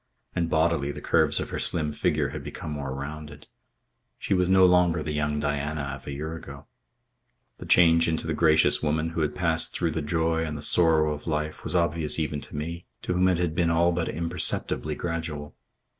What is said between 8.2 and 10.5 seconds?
the gracious woman who had passed through the joy